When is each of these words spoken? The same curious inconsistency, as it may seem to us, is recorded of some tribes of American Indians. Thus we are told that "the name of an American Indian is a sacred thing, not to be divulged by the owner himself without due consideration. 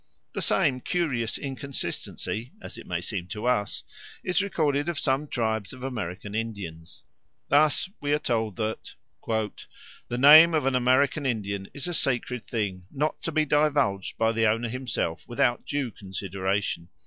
The 0.33 0.41
same 0.41 0.81
curious 0.81 1.37
inconsistency, 1.37 2.53
as 2.59 2.75
it 2.75 2.87
may 2.87 3.01
seem 3.01 3.27
to 3.27 3.45
us, 3.45 3.83
is 4.23 4.41
recorded 4.41 4.89
of 4.89 4.97
some 4.99 5.27
tribes 5.27 5.73
of 5.73 5.83
American 5.83 6.33
Indians. 6.33 7.03
Thus 7.49 7.87
we 7.99 8.11
are 8.11 8.17
told 8.17 8.55
that 8.55 8.95
"the 9.27 10.17
name 10.17 10.55
of 10.55 10.65
an 10.65 10.73
American 10.73 11.27
Indian 11.27 11.69
is 11.71 11.87
a 11.87 11.93
sacred 11.93 12.47
thing, 12.47 12.87
not 12.89 13.21
to 13.21 13.31
be 13.31 13.45
divulged 13.45 14.17
by 14.17 14.31
the 14.31 14.47
owner 14.47 14.69
himself 14.69 15.23
without 15.27 15.67
due 15.67 15.91
consideration. 15.91 16.89